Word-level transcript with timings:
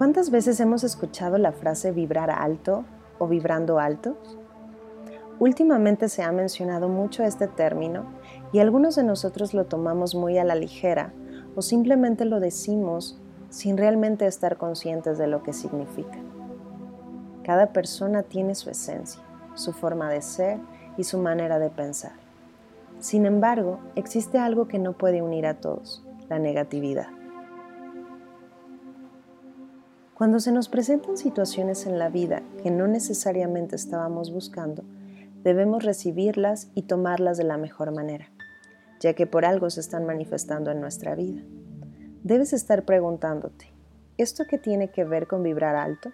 ¿Cuántas 0.00 0.30
veces 0.30 0.58
hemos 0.60 0.82
escuchado 0.82 1.36
la 1.36 1.52
frase 1.52 1.92
vibrar 1.92 2.30
alto 2.30 2.86
o 3.18 3.28
vibrando 3.28 3.78
alto? 3.78 4.16
Últimamente 5.38 6.08
se 6.08 6.22
ha 6.22 6.32
mencionado 6.32 6.88
mucho 6.88 7.22
este 7.22 7.48
término 7.48 8.06
y 8.50 8.60
algunos 8.60 8.96
de 8.96 9.04
nosotros 9.04 9.52
lo 9.52 9.66
tomamos 9.66 10.14
muy 10.14 10.38
a 10.38 10.44
la 10.44 10.54
ligera 10.54 11.12
o 11.54 11.60
simplemente 11.60 12.24
lo 12.24 12.40
decimos 12.40 13.20
sin 13.50 13.76
realmente 13.76 14.24
estar 14.24 14.56
conscientes 14.56 15.18
de 15.18 15.26
lo 15.26 15.42
que 15.42 15.52
significa. 15.52 16.16
Cada 17.44 17.66
persona 17.66 18.22
tiene 18.22 18.54
su 18.54 18.70
esencia, 18.70 19.20
su 19.52 19.74
forma 19.74 20.08
de 20.08 20.22
ser 20.22 20.60
y 20.96 21.04
su 21.04 21.18
manera 21.18 21.58
de 21.58 21.68
pensar. 21.68 22.12
Sin 23.00 23.26
embargo, 23.26 23.80
existe 23.96 24.38
algo 24.38 24.66
que 24.66 24.78
no 24.78 24.94
puede 24.94 25.20
unir 25.20 25.44
a 25.46 25.60
todos, 25.60 26.02
la 26.30 26.38
negatividad. 26.38 27.19
Cuando 30.20 30.38
se 30.38 30.52
nos 30.52 30.68
presentan 30.68 31.16
situaciones 31.16 31.86
en 31.86 31.98
la 31.98 32.10
vida 32.10 32.42
que 32.62 32.70
no 32.70 32.86
necesariamente 32.86 33.74
estábamos 33.74 34.30
buscando, 34.30 34.84
debemos 35.42 35.82
recibirlas 35.82 36.68
y 36.74 36.82
tomarlas 36.82 37.38
de 37.38 37.44
la 37.44 37.56
mejor 37.56 37.90
manera, 37.90 38.30
ya 39.00 39.14
que 39.14 39.26
por 39.26 39.46
algo 39.46 39.70
se 39.70 39.80
están 39.80 40.04
manifestando 40.04 40.70
en 40.72 40.78
nuestra 40.82 41.14
vida. 41.14 41.40
Debes 42.22 42.52
estar 42.52 42.84
preguntándote, 42.84 43.72
¿esto 44.18 44.44
qué 44.46 44.58
tiene 44.58 44.90
que 44.90 45.04
ver 45.04 45.26
con 45.26 45.42
vibrar 45.42 45.74
alto? 45.74 46.10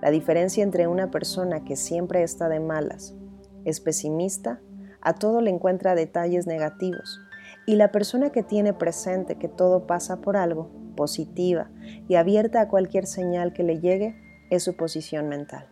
La 0.00 0.12
diferencia 0.12 0.62
entre 0.62 0.86
una 0.86 1.10
persona 1.10 1.64
que 1.64 1.74
siempre 1.74 2.22
está 2.22 2.48
de 2.48 2.60
malas, 2.60 3.16
es 3.64 3.80
pesimista, 3.80 4.60
a 5.00 5.14
todo 5.14 5.40
le 5.40 5.50
encuentra 5.50 5.96
detalles 5.96 6.46
negativos, 6.46 7.18
y 7.66 7.74
la 7.74 7.90
persona 7.90 8.30
que 8.30 8.44
tiene 8.44 8.72
presente 8.72 9.34
que 9.34 9.48
todo 9.48 9.88
pasa 9.88 10.20
por 10.20 10.36
algo, 10.36 10.70
positiva 10.90 11.70
y 12.08 12.14
abierta 12.16 12.60
a 12.60 12.68
cualquier 12.68 13.06
señal 13.06 13.52
que 13.52 13.62
le 13.62 13.80
llegue 13.80 14.16
es 14.50 14.64
su 14.64 14.76
posición 14.76 15.28
mental. 15.28 15.66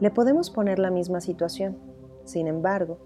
Le 0.00 0.10
podemos 0.10 0.50
poner 0.50 0.78
la 0.78 0.90
misma 0.90 1.20
situación, 1.20 1.78
sin 2.24 2.46
embargo, 2.46 2.98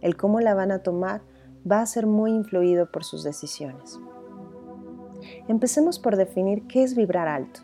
el 0.00 0.16
cómo 0.16 0.40
la 0.40 0.54
van 0.54 0.72
a 0.72 0.82
tomar 0.82 1.22
va 1.70 1.80
a 1.80 1.86
ser 1.86 2.06
muy 2.06 2.32
influido 2.32 2.90
por 2.90 3.04
sus 3.04 3.24
decisiones. 3.24 3.98
Empecemos 5.48 5.98
por 5.98 6.16
definir 6.16 6.66
qué 6.66 6.82
es 6.82 6.94
vibrar 6.94 7.28
alto. 7.28 7.60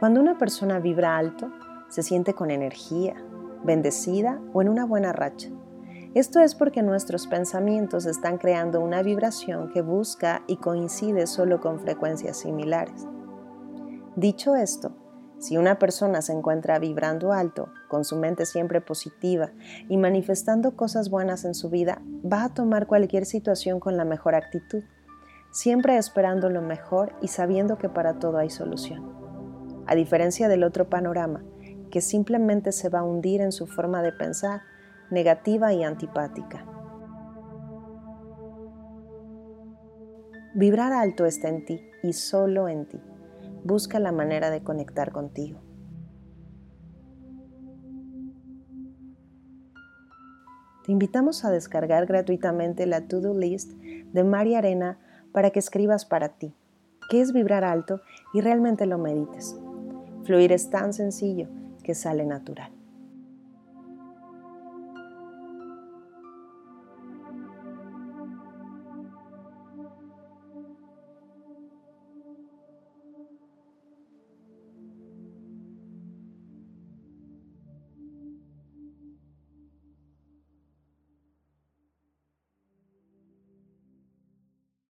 Cuando 0.00 0.20
una 0.20 0.38
persona 0.38 0.78
vibra 0.78 1.16
alto, 1.16 1.50
se 1.88 2.02
siente 2.02 2.34
con 2.34 2.50
energía, 2.50 3.14
bendecida 3.64 4.40
o 4.52 4.62
en 4.62 4.68
una 4.68 4.86
buena 4.86 5.12
racha. 5.12 5.50
Esto 6.14 6.40
es 6.40 6.54
porque 6.54 6.82
nuestros 6.82 7.26
pensamientos 7.26 8.04
están 8.04 8.36
creando 8.36 8.82
una 8.82 9.02
vibración 9.02 9.70
que 9.70 9.80
busca 9.80 10.42
y 10.46 10.58
coincide 10.58 11.26
solo 11.26 11.58
con 11.60 11.80
frecuencias 11.80 12.36
similares. 12.36 13.06
Dicho 14.14 14.54
esto, 14.54 14.94
si 15.38 15.56
una 15.56 15.78
persona 15.78 16.20
se 16.20 16.34
encuentra 16.34 16.78
vibrando 16.78 17.32
alto, 17.32 17.70
con 17.88 18.04
su 18.04 18.16
mente 18.16 18.44
siempre 18.44 18.82
positiva 18.82 19.52
y 19.88 19.96
manifestando 19.96 20.76
cosas 20.76 21.08
buenas 21.08 21.46
en 21.46 21.54
su 21.54 21.70
vida, 21.70 22.02
va 22.30 22.44
a 22.44 22.52
tomar 22.52 22.86
cualquier 22.86 23.24
situación 23.24 23.80
con 23.80 23.96
la 23.96 24.04
mejor 24.04 24.34
actitud, 24.34 24.84
siempre 25.50 25.96
esperando 25.96 26.50
lo 26.50 26.60
mejor 26.60 27.14
y 27.22 27.28
sabiendo 27.28 27.78
que 27.78 27.88
para 27.88 28.18
todo 28.18 28.36
hay 28.36 28.50
solución. 28.50 29.82
A 29.86 29.94
diferencia 29.94 30.48
del 30.48 30.62
otro 30.62 30.90
panorama, 30.90 31.42
que 31.90 32.02
simplemente 32.02 32.70
se 32.70 32.90
va 32.90 32.98
a 32.98 33.04
hundir 33.04 33.40
en 33.40 33.50
su 33.50 33.66
forma 33.66 34.02
de 34.02 34.12
pensar 34.12 34.60
negativa 35.12 35.74
y 35.74 35.84
antipática. 35.84 36.64
Vibrar 40.54 40.92
alto 40.92 41.26
está 41.26 41.48
en 41.48 41.64
ti 41.64 41.80
y 42.02 42.14
solo 42.14 42.66
en 42.66 42.86
ti. 42.86 42.98
Busca 43.62 44.00
la 44.00 44.10
manera 44.10 44.50
de 44.50 44.62
conectar 44.62 45.12
contigo. 45.12 45.60
Te 50.84 50.90
invitamos 50.90 51.44
a 51.44 51.50
descargar 51.50 52.06
gratuitamente 52.06 52.86
la 52.86 53.06
To-Do 53.06 53.38
List 53.38 53.72
de 53.72 54.24
María 54.24 54.58
Arena 54.58 54.98
para 55.30 55.50
que 55.50 55.58
escribas 55.58 56.06
para 56.06 56.30
ti 56.30 56.54
qué 57.10 57.20
es 57.20 57.32
vibrar 57.32 57.64
alto 57.64 58.00
y 58.32 58.40
realmente 58.40 58.86
lo 58.86 58.96
medites. 58.96 59.56
Fluir 60.24 60.52
es 60.52 60.70
tan 60.70 60.94
sencillo 60.94 61.48
que 61.84 61.94
sale 61.94 62.24
natural. 62.24 62.81